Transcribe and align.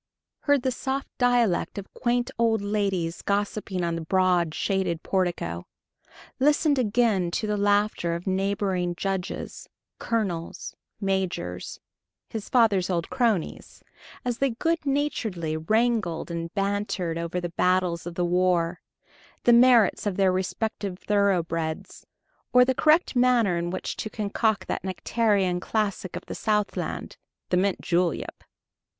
heard 0.39 0.63
the 0.63 0.71
soft 0.71 1.07
dialect 1.19 1.77
of 1.77 1.93
quaint 1.93 2.31
old 2.39 2.59
ladies 2.63 3.21
gossiping 3.21 3.83
on 3.83 3.93
the 3.93 4.01
broad, 4.01 4.51
shaded 4.51 5.03
portico... 5.03 5.67
listened 6.39 6.79
again 6.79 7.29
to 7.29 7.45
the 7.45 7.55
laughter 7.55 8.15
of 8.15 8.25
neighboring 8.25 8.95
judges, 8.95 9.69
colonels, 9.99 10.75
majors 10.99 11.79
his 12.31 12.49
father's 12.49 12.89
old 12.89 13.11
cronies 13.11 13.83
as 14.25 14.39
they 14.39 14.49
good 14.49 14.83
naturedly 14.87 15.55
wrangled 15.55 16.31
and 16.31 16.51
bantered 16.55 17.19
over 17.19 17.39
the 17.39 17.49
battles 17.49 18.07
of 18.07 18.15
the 18.15 18.25
War, 18.25 18.81
the 19.43 19.53
merits 19.53 20.07
of 20.07 20.17
their 20.17 20.31
respective 20.31 20.97
thoroughbreds, 20.97 22.07
or 22.51 22.65
the 22.65 22.73
correct 22.73 23.15
manner 23.15 23.55
in 23.55 23.69
which 23.69 23.95
to 23.97 24.09
concoct 24.09 24.67
that 24.67 24.83
nectarian 24.83 25.59
classic 25.59 26.15
of 26.15 26.25
the 26.25 26.33
Southland, 26.33 27.17
the 27.49 27.57
mint 27.57 27.81
julep! 27.81 28.43